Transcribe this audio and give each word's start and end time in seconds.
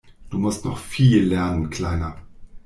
Du 0.31 0.39
musst 0.39 0.65
noch 0.65 0.79
viel 0.79 1.25
lernen, 1.25 1.69
Kleiner! 1.69 2.17